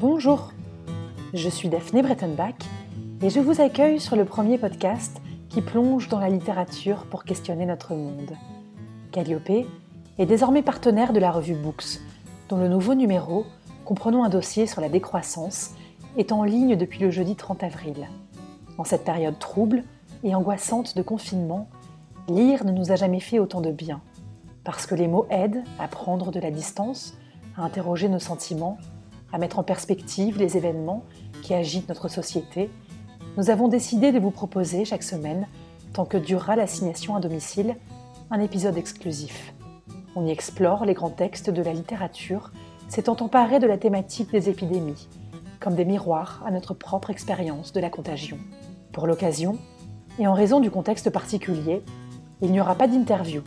[0.00, 0.52] Bonjour,
[1.34, 2.54] je suis Daphné Brettenbach
[3.20, 7.66] et je vous accueille sur le premier podcast qui plonge dans la littérature pour questionner
[7.66, 8.36] notre monde.
[9.10, 9.66] Calliope
[10.18, 11.98] est désormais partenaire de la revue Books,
[12.48, 13.44] dont le nouveau numéro,
[13.84, 15.72] comprenant un dossier sur la décroissance,
[16.16, 18.08] est en ligne depuis le jeudi 30 avril.
[18.78, 19.82] En cette période trouble
[20.22, 21.68] et angoissante de confinement,
[22.28, 24.00] lire ne nous a jamais fait autant de bien,
[24.62, 27.18] parce que les mots aident à prendre de la distance,
[27.56, 28.78] à interroger nos sentiments,
[29.32, 31.04] à mettre en perspective les événements
[31.42, 32.70] qui agitent notre société,
[33.36, 35.46] nous avons décidé de vous proposer chaque semaine,
[35.92, 37.76] tant que durera l'assignation à domicile,
[38.30, 39.54] un épisode exclusif.
[40.16, 42.50] On y explore les grands textes de la littérature
[42.88, 45.08] s'étant emparés de la thématique des épidémies,
[45.60, 48.38] comme des miroirs à notre propre expérience de la contagion.
[48.92, 49.58] Pour l'occasion,
[50.18, 51.82] et en raison du contexte particulier,
[52.40, 53.42] il n'y aura pas d'interview,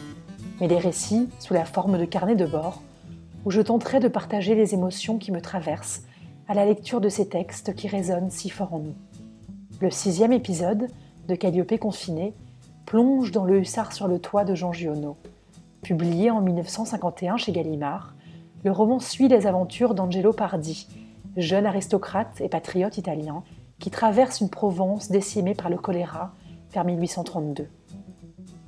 [0.60, 2.82] mais des récits sous la forme de carnets de bord
[3.46, 6.04] où je tenterai de partager les émotions qui me traversent
[6.48, 8.96] à la lecture de ces textes qui résonnent si fort en nous.
[9.80, 10.88] Le sixième épisode
[11.28, 12.34] de Calliope confiné
[12.86, 15.18] plonge dans le Hussard sur le toit de Jean Giono.
[15.82, 18.14] Publié en 1951 chez Gallimard,
[18.64, 20.88] le roman suit les aventures d'Angelo Pardi,
[21.38, 23.44] jeune aristocrate et patriote italien
[23.80, 26.34] qui traverse une Provence décimée par le choléra
[26.72, 27.68] vers 1832.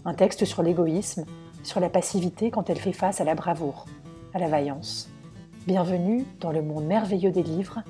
[0.06, 1.26] Un texte sur l'égoïsme,
[1.64, 3.86] sur la passivité quand elle fait face à la bravoure
[4.34, 5.10] à la vaillance.
[5.68, 7.84] Bienvenue dans le monde merveilleux des livres,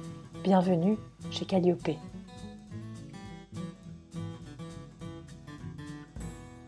[0.44, 0.98] bienvenue
[1.32, 1.92] chez Calliope.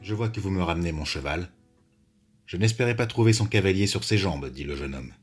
[0.02, 1.50] Je vois que vous me ramenez mon cheval.
[2.46, 5.14] Je n'espérais pas trouver son cavalier sur ses jambes, dit le jeune homme.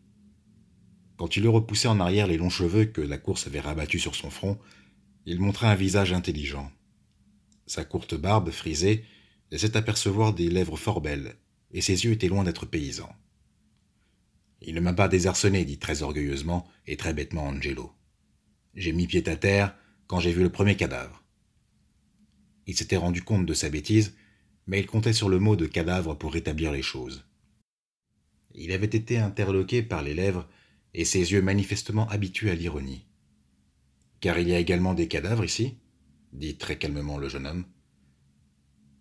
[1.17, 4.15] Quand il eut repoussé en arrière les longs cheveux que la course avait rabattus sur
[4.15, 4.59] son front,
[5.25, 6.71] il montra un visage intelligent.
[7.67, 9.05] Sa courte barbe frisée
[9.51, 11.37] laissait apercevoir des lèvres fort belles,
[11.71, 13.15] et ses yeux étaient loin d'être paysans.
[14.65, 17.93] Il ne m'a pas désarçonné, dit très orgueilleusement et très bêtement Angelo.
[18.75, 21.23] J'ai mis pied à terre quand j'ai vu le premier cadavre.
[22.67, 24.15] Il s'était rendu compte de sa bêtise,
[24.67, 27.25] mais il comptait sur le mot de cadavre pour rétablir les choses.
[28.55, 30.49] Il avait été interloqué par les lèvres
[30.95, 33.07] et ses yeux manifestement habitués à l'ironie.
[34.21, 35.77] Car il y a également des cadavres ici
[36.33, 37.65] dit très calmement le jeune homme.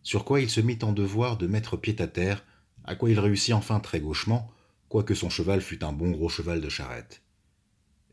[0.03, 2.44] Sur quoi il se mit en devoir de mettre pied à terre,
[2.84, 4.52] à quoi il réussit enfin très gauchement,
[4.91, 7.22] quoique son cheval fût un bon gros cheval de charrette.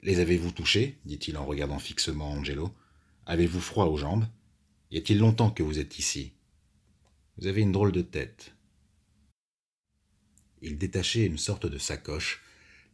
[0.05, 0.97] Les avez-vous touchés?
[1.05, 2.73] dit-il en regardant fixement Angelo.
[3.27, 4.27] Avez-vous froid aux jambes?
[4.93, 6.35] Y a-t-il longtemps que vous êtes ici?
[7.37, 8.55] Vous avez une drôle de tête.
[10.63, 12.45] Il détachait une sorte de sacoche,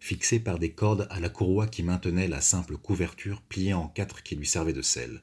[0.00, 4.22] fixée par des cordes à la courroie qui maintenait la simple couverture pliée en quatre
[4.22, 5.20] qui lui servait de selle.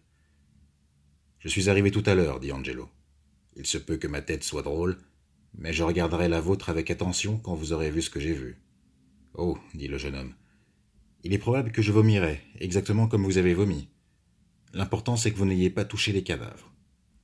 [1.39, 2.91] Je suis arrivé tout à l'heure, dit Angelo.
[3.55, 4.99] Il se peut que ma tête soit drôle,
[5.57, 8.59] mais je regarderai la vôtre avec attention quand vous aurez vu ce que j'ai vu.
[9.33, 10.33] Oh, dit le jeune homme.
[11.23, 13.89] Il est probable que je vomirai, exactement comme vous avez vomi.
[14.73, 16.71] L'important c'est que vous n'ayez pas touché les cadavres.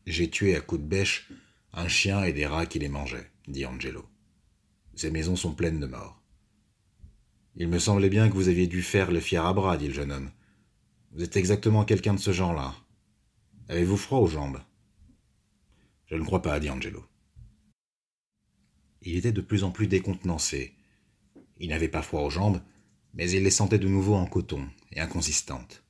[0.06, 1.30] J'ai tué à coups de bêche
[1.74, 4.06] un chien et des rats qui les mangeaient, dit Angelo.
[4.96, 6.22] Ces maisons sont pleines de morts.
[7.56, 9.94] Il me semblait bien que vous aviez dû faire le fier à bras, dit le
[9.94, 10.32] jeune homme.
[11.12, 12.76] Vous êtes exactement quelqu'un de ce genre-là.
[13.70, 14.62] Avez-vous froid aux jambes?
[16.06, 17.04] Je ne crois pas, dit Angelo.
[19.10, 20.74] Il était de plus en plus décontenancé.
[21.62, 22.60] Il n'avait pas froid aux jambes,
[23.14, 25.82] mais il les sentait de nouveau en coton et inconsistantes.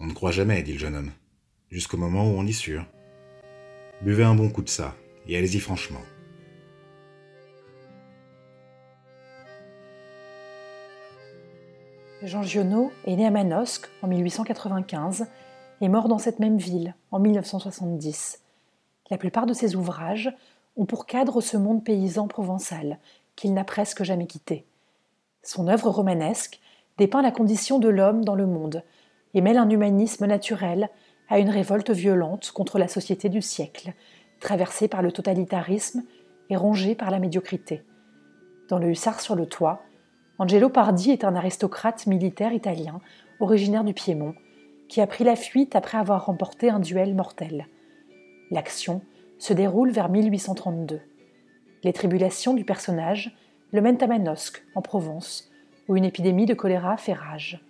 [0.00, 1.12] On ne croit jamais, dit le jeune homme,
[1.70, 2.86] jusqu'au moment où on y sûr.
[4.00, 4.96] Buvez un bon coup de ça,
[5.28, 6.00] et allez-y franchement.
[12.22, 15.26] Jean Giono est né à Manosque en 1895
[15.82, 18.40] et mort dans cette même ville en 1970.
[19.10, 20.34] La plupart de ses ouvrages
[20.76, 22.98] ont pour cadre ce monde paysan provençal
[23.36, 24.66] qu'il n'a presque jamais quitté.
[25.42, 26.60] Son œuvre romanesque
[26.98, 28.82] dépeint la condition de l'homme dans le monde
[29.34, 30.90] et mêle un humanisme naturel
[31.28, 33.92] à une révolte violente contre la société du siècle,
[34.40, 36.04] traversée par le totalitarisme
[36.50, 37.82] et rongée par la médiocrité.
[38.68, 39.82] Dans le Hussard sur le toit,
[40.38, 43.00] Angelo Pardi est un aristocrate militaire italien,
[43.40, 44.34] originaire du Piémont,
[44.88, 47.66] qui a pris la fuite après avoir remporté un duel mortel.
[48.50, 49.00] L'action
[49.38, 51.00] se déroule vers 1832.
[51.82, 53.36] Les tribulations du personnage
[53.72, 55.50] le mènent à Manosque, en Provence,
[55.88, 57.60] où une épidémie de choléra fait rage.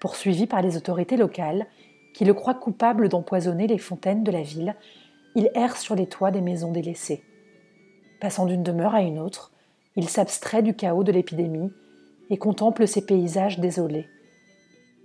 [0.00, 1.66] Poursuivi par les autorités locales,
[2.14, 4.74] qui le croient coupable d'empoisonner les fontaines de la ville,
[5.34, 7.22] il erre sur les toits des maisons délaissées.
[8.20, 9.52] Passant d'une demeure à une autre,
[9.96, 11.72] il s'abstrait du chaos de l'épidémie
[12.28, 14.08] et contemple ces paysages désolés.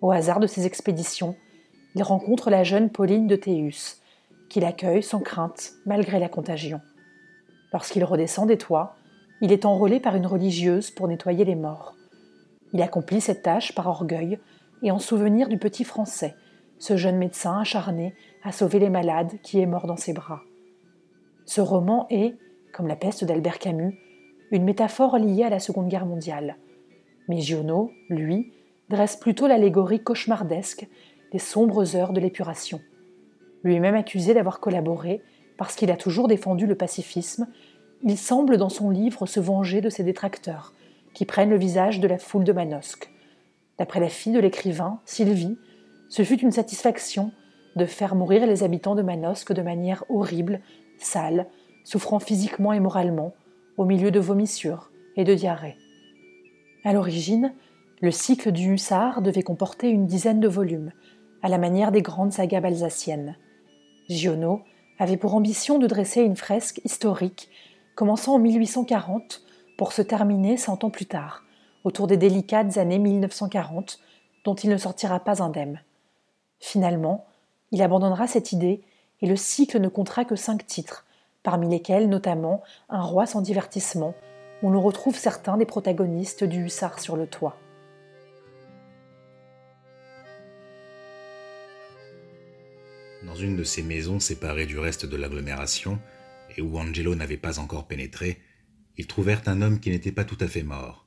[0.01, 1.35] Au hasard de ses expéditions,
[1.95, 4.01] il rencontre la jeune Pauline de Théus,
[4.49, 6.81] qui l'accueille sans crainte malgré la contagion.
[7.73, 8.95] Lorsqu'il redescend des toits,
[9.41, 11.95] il est enrôlé par une religieuse pour nettoyer les morts.
[12.73, 14.39] Il accomplit cette tâche par orgueil,
[14.81, 16.35] et en souvenir du petit Français,
[16.79, 18.13] ce jeune médecin acharné
[18.43, 20.41] à sauver les malades qui est mort dans ses bras.
[21.45, 22.37] Ce roman est,
[22.73, 23.97] comme la peste d'Albert Camus,
[24.51, 26.57] une métaphore liée à la Seconde Guerre mondiale.
[27.27, 28.51] Mais Giono, lui,
[28.89, 30.87] dresse plutôt l'allégorie cauchemardesque
[31.31, 32.79] des sombres heures de l'épuration.
[33.65, 35.21] Lui-même accusé d'avoir collaboré
[35.57, 37.47] parce qu'il a toujours défendu le pacifisme,
[38.03, 40.73] il semble dans son livre se venger de ses détracteurs,
[41.15, 43.09] qui prennent le visage de la foule de Manosque.
[43.79, 45.57] D'après la fille de l'écrivain, Sylvie,
[46.09, 47.31] ce fut une satisfaction
[47.75, 50.61] de faire mourir les habitants de Manosque de manière horrible,
[50.99, 51.47] sale,
[51.83, 53.33] souffrant physiquement et moralement,
[53.77, 55.77] au milieu de vomissures et de diarrhées.
[56.83, 57.55] À l'origine,
[57.99, 60.91] le cycle du Hussard devait comporter une dizaine de volumes,
[61.41, 63.35] à la manière des grandes sagas alsaciennes.
[64.09, 64.61] Giono
[64.99, 67.49] avait pour ambition de dresser une fresque historique
[67.95, 69.41] commençant en 1840
[69.77, 71.43] pour se terminer cent ans plus tard,
[71.83, 73.99] autour des délicates années 1940,
[74.43, 75.81] dont il ne sortira pas indemne.
[76.59, 77.25] Finalement,
[77.71, 78.81] il abandonnera cette idée
[79.21, 81.05] et le cycle ne comptera que cinq titres,
[81.43, 84.13] parmi lesquels notamment Un roi sans divertissement,
[84.63, 87.57] où l'on retrouve certains des protagonistes du Hussard sur le toit.
[93.35, 95.99] Dans une de ces maisons séparées du reste de l'agglomération,
[96.55, 98.39] et où Angelo n'avait pas encore pénétré,
[98.95, 101.05] ils trouvèrent un homme qui n'était pas tout à fait mort.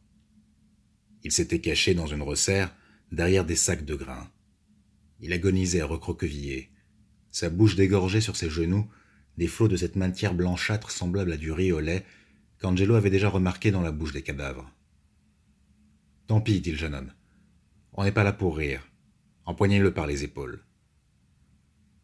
[1.24, 2.76] Il s'était caché dans une resserre,
[3.12, 4.30] derrière des sacs de grains.
[5.20, 6.68] Il agonisait recroquevillé,
[7.30, 8.86] sa bouche dégorgeait sur ses genoux
[9.38, 12.04] des flots de cette matière blanchâtre semblable à du riz au lait
[12.60, 14.70] qu'Angelo avait déjà remarqué dans la bouche des cadavres.
[16.26, 17.12] Tant pis, dit le jeune homme.
[17.94, 18.86] On n'est pas là pour rire.
[19.46, 20.62] Empoignez-le par les épaules.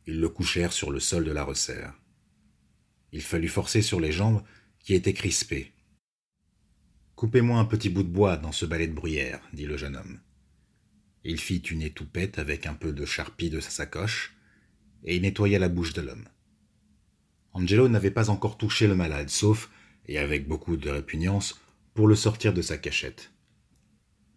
[0.06, 1.94] Ils le couchèrent sur le sol de la resserre.
[3.12, 4.42] Il fallut forcer sur les jambes
[4.80, 5.72] qui étaient crispées.
[7.14, 10.20] Coupez-moi un petit bout de bois dans ce balai de bruyère, dit le jeune homme.
[11.22, 14.36] Il fit une étoupette avec un peu de charpie de sa sacoche,
[15.04, 16.28] et il nettoya la bouche de l'homme.
[17.52, 19.70] Angelo n'avait pas encore touché le malade, sauf,
[20.06, 21.60] et avec beaucoup de répugnance,
[21.94, 23.30] pour le sortir de sa cachette.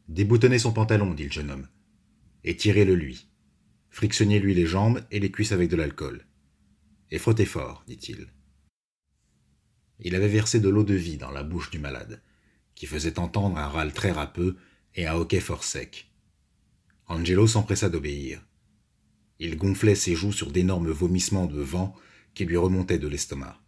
[0.08, 1.68] Déboutonnez son pantalon, dit le jeune homme,
[2.44, 3.28] et tirez-le lui.
[3.98, 6.24] Frictionnez-lui les jambes et les cuisses avec de l'alcool.
[7.10, 8.28] Et frottez fort, dit-il.
[10.00, 12.22] Il avait versé de l'eau de vie dans la bouche du malade,
[12.76, 14.56] qui faisait entendre un râle très râpeux
[14.94, 16.12] et un hoquet fort sec.
[17.08, 18.46] Angelo s'empressa d'obéir.
[19.40, 21.96] Il gonflait ses joues sur d'énormes vomissements de vent
[22.36, 23.60] qui lui remontaient de l'estomac.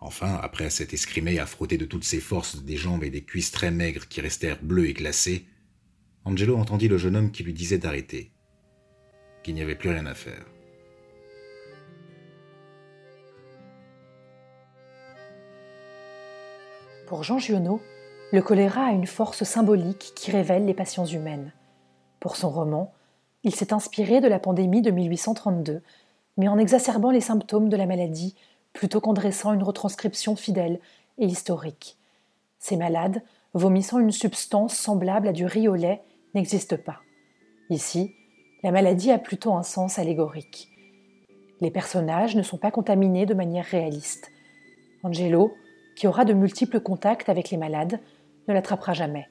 [0.00, 3.52] Enfin, après s'être escrimé à frotter de toutes ses forces des jambes et des cuisses
[3.52, 5.46] très maigres qui restèrent bleues et glacées,
[6.24, 8.32] Angelo entendit le jeune homme qui lui disait d'arrêter,
[9.54, 10.44] n'y avait plus rien à faire.
[17.06, 17.80] Pour Jean Giono,
[18.32, 21.52] le choléra a une force symbolique qui révèle les passions humaines.
[22.20, 22.92] Pour son roman,
[23.44, 25.82] il s'est inspiré de la pandémie de 1832,
[26.36, 28.34] mais en exacerbant les symptômes de la maladie
[28.74, 30.80] plutôt qu'en dressant une retranscription fidèle
[31.16, 31.96] et historique.
[32.58, 33.22] Ces malades,
[33.54, 36.02] vomissant une substance semblable à du riz au lait,
[36.34, 37.00] n'existent pas.
[37.70, 38.14] Ici,
[38.62, 40.68] la maladie a plutôt un sens allégorique.
[41.60, 44.30] Les personnages ne sont pas contaminés de manière réaliste.
[45.02, 45.54] Angelo,
[45.96, 48.00] qui aura de multiples contacts avec les malades,
[48.48, 49.28] ne l'attrapera jamais.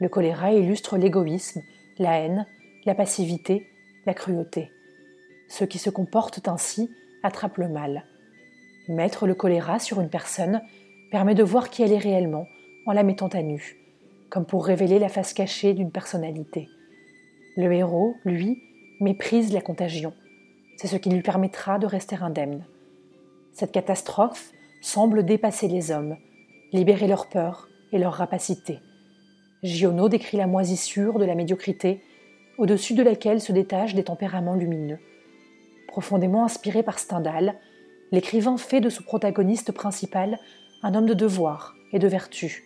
[0.00, 1.60] Le choléra illustre l'égoïsme,
[1.98, 2.46] la haine,
[2.86, 3.66] la passivité,
[4.06, 4.70] la cruauté.
[5.48, 6.90] Ceux qui se comportent ainsi
[7.22, 8.04] attrapent le mal.
[8.88, 10.62] Mettre le choléra sur une personne
[11.10, 12.46] permet de voir qui elle est réellement
[12.86, 13.76] en la mettant à nu,
[14.30, 16.68] comme pour révéler la face cachée d'une personnalité.
[17.58, 18.62] Le héros, lui,
[19.00, 20.12] méprise la contagion.
[20.76, 22.64] C'est ce qui lui permettra de rester indemne.
[23.52, 26.16] Cette catastrophe semble dépasser les hommes,
[26.72, 28.78] libérer leur peur et leur rapacité.
[29.64, 32.00] Giono décrit la moisissure de la médiocrité,
[32.58, 35.00] au-dessus de laquelle se détachent des tempéraments lumineux.
[35.88, 37.56] Profondément inspiré par Stendhal,
[38.12, 40.38] l'écrivain fait de son protagoniste principal
[40.84, 42.62] un homme de devoir et de vertu.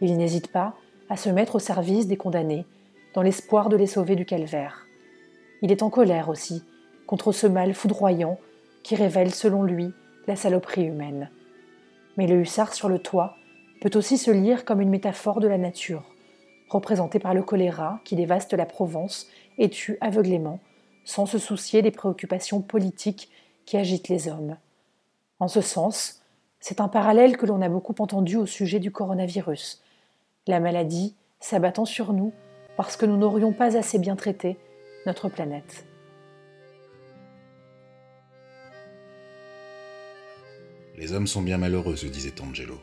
[0.00, 0.76] Il n'hésite pas
[1.10, 2.64] à se mettre au service des condamnés,
[3.14, 4.86] dans l'espoir de les sauver du calvaire.
[5.62, 6.62] Il est en colère aussi
[7.06, 8.38] contre ce mal foudroyant
[8.82, 9.92] qui révèle, selon lui,
[10.26, 11.30] la saloperie humaine.
[12.16, 13.36] Mais le hussard sur le toit
[13.80, 16.04] peut aussi se lire comme une métaphore de la nature,
[16.68, 19.28] représentée par le choléra qui dévaste la Provence
[19.58, 20.60] et tue aveuglément,
[21.04, 23.30] sans se soucier des préoccupations politiques
[23.64, 24.56] qui agitent les hommes.
[25.38, 26.22] En ce sens,
[26.60, 29.82] c'est un parallèle que l'on a beaucoup entendu au sujet du coronavirus.
[30.46, 32.32] La maladie s'abattant sur nous
[32.76, 34.56] parce que nous n'aurions pas assez bien traité
[35.06, 35.86] notre planète.
[40.96, 42.80] Les hommes sont bien malheureux, se disait Angelo.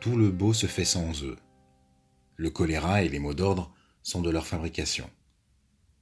[0.00, 1.36] Tout le beau se fait sans eux.
[2.36, 5.08] Le choléra et les mots d'ordre sont de leur fabrication.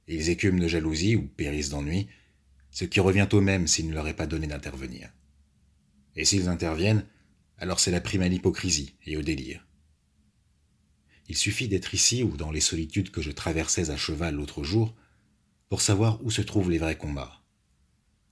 [0.07, 2.07] Ils écument de jalousie ou périssent d'ennui,
[2.71, 5.09] ce qui revient au même s'il ne leur est pas donné d'intervenir.
[6.15, 7.05] Et s'ils interviennent,
[7.57, 9.65] alors c'est la prime à l'hypocrisie et au délire.
[11.29, 14.95] Il suffit d'être ici ou dans les solitudes que je traversais à cheval l'autre jour
[15.69, 17.43] pour savoir où se trouvent les vrais combats,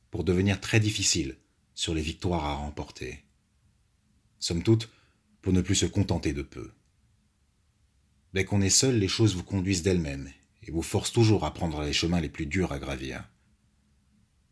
[0.10, 1.38] pour devenir très difficile
[1.76, 3.24] sur les victoires à remporter.
[4.40, 4.90] Somme toute,
[5.44, 6.72] pour ne plus se contenter de peu.
[8.34, 10.32] Dès qu'on est seul, les choses vous conduisent d'elles-mêmes
[10.64, 13.24] et vous forcent toujours à prendre les chemins les plus durs à gravir.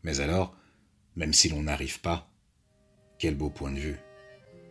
[0.04, 0.56] Mais alors,
[1.16, 2.32] même si l'on n'arrive pas,
[3.18, 3.96] quel beau point de vue,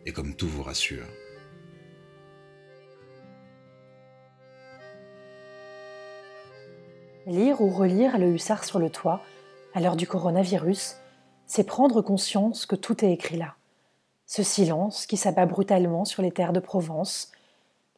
[0.06, 1.06] et comme tout vous rassure.
[7.28, 9.20] Lire ou relire Le Hussard sur le toit,
[9.74, 10.94] à l'heure du coronavirus,
[11.44, 13.56] c'est prendre conscience que tout est écrit là.
[14.26, 17.32] Ce silence qui s'abat brutalement sur les terres de Provence,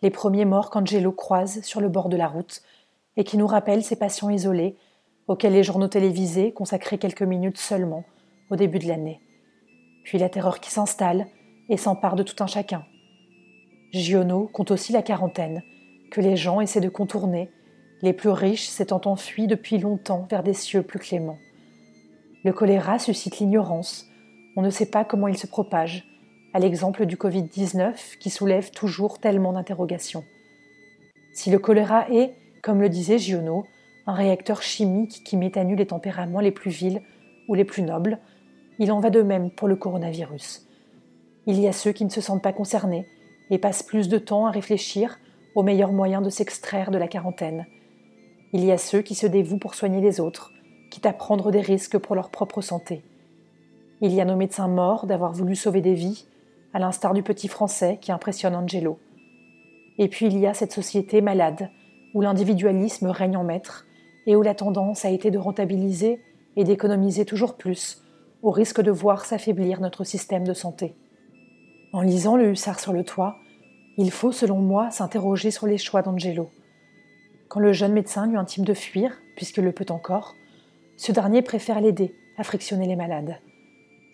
[0.00, 2.62] les premiers morts qu'Angelo croise sur le bord de la route
[3.18, 4.78] et qui nous rappellent ces patients isolés
[5.26, 8.04] auxquels les journaux télévisés consacraient quelques minutes seulement
[8.49, 9.20] au début de l'année.
[10.04, 11.26] Puis la terreur qui s'installe
[11.68, 12.82] et s'empare de tout un chacun.
[13.92, 15.62] Giono compte aussi la quarantaine,
[16.11, 17.50] que les gens essaient de contourner,
[18.02, 21.38] les plus riches s'étant enfuis depuis longtemps vers des cieux plus cléments.
[22.45, 24.07] Le choléra suscite l'ignorance,
[24.57, 26.05] on ne sait pas comment il se propage,
[26.55, 30.25] à l'exemple du Covid-19 qui soulève toujours tellement d'interrogations.
[31.33, 33.67] Si le choléra est, comme le disait Giono,
[34.07, 37.02] un réacteur chimique qui métanue les tempéraments les plus vils
[37.49, 38.19] ou les plus nobles,
[38.78, 40.67] il en va de même pour le coronavirus.
[41.47, 43.07] Il y a ceux qui ne se sentent pas concernés
[43.50, 45.19] et passent plus de temps à réfléchir
[45.55, 47.67] aux meilleurs moyens de s'extraire de la quarantaine.
[48.52, 50.52] Il y a ceux qui se dévouent pour soigner les autres,
[50.90, 53.02] quitte à prendre des risques pour leur propre santé.
[54.00, 56.26] Il y a nos médecins morts d'avoir voulu sauver des vies,
[56.73, 58.99] à l'instar du petit Français qui impressionne Angelo.
[59.99, 61.69] Et puis il y a cette société malade,
[62.14, 63.85] où l'individualisme règne en maître,
[64.26, 66.21] et où la tendance a été de rentabiliser
[66.57, 68.02] et d'économiser toujours plus,
[68.43, 70.95] au risque de voir s'affaiblir notre système de santé.
[71.93, 73.37] En lisant Le Hussard sur le toit,
[73.97, 76.50] il faut, selon moi, s'interroger sur les choix d'Angelo.
[77.49, 80.35] Quand le jeune médecin lui intime de fuir, puisqu'il le peut encore,
[80.99, 83.38] ce dernier préfère l'aider à frictionner les malades.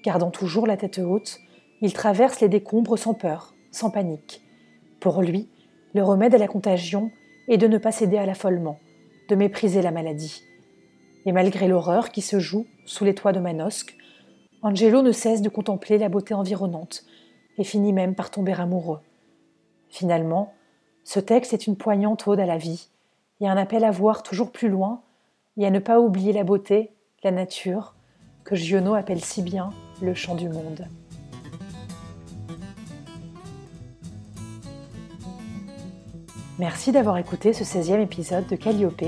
[0.05, 1.38] Gardant toujours la tête haute,
[1.81, 4.41] il traverse les décombres sans peur, sans panique.
[5.00, 5.49] Pour lui,
[5.95, 7.11] le remède à la contagion
[7.49, 8.79] est de ne pas céder à l'affolement,
[9.29, 10.43] de mépriser la maladie.
[11.26, 13.97] Et malgré l'horreur qui se joue sous les toits de Manosque,
[14.62, 17.05] Angelo ne cesse de contempler la beauté environnante
[17.59, 19.00] et finit même par tomber amoureux.
[19.88, 20.55] Finalement,
[21.03, 22.88] ce texte est une poignante ode à la vie
[23.44, 25.02] et un appel à voir toujours plus loin
[25.58, 27.94] et à ne pas oublier la beauté, la nature,
[28.42, 29.70] que Giono appelle si bien
[30.00, 30.86] le chant du monde.
[36.58, 39.04] Merci d'avoir écouté ce 16e épisode de Calliope,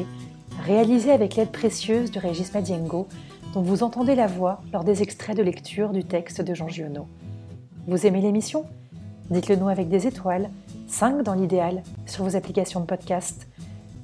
[0.64, 3.08] réalisé avec l'aide précieuse de Régis Madiengo,
[3.54, 7.06] dont vous entendez la voix lors des extraits de lecture du texte de Jean Giono.
[7.86, 8.66] Vous aimez l'émission?
[9.30, 10.50] Dites-le nous avec des étoiles,
[10.88, 13.48] 5 dans l'idéal, sur vos applications de podcast.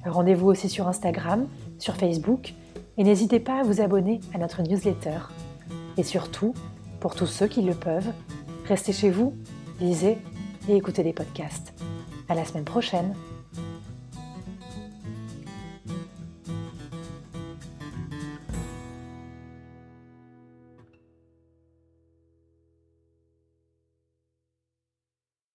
[0.05, 1.47] Rendez-vous aussi sur Instagram,
[1.79, 2.55] sur Facebook,
[2.99, 5.19] et n'hésitez pas à vous abonner à notre newsletter.
[5.97, 6.55] Et surtout,
[7.01, 8.13] pour tous ceux qui le peuvent,
[8.67, 9.35] restez chez vous,
[9.81, 10.19] lisez
[10.69, 11.75] et écoutez des podcasts.
[12.29, 13.15] À la semaine prochaine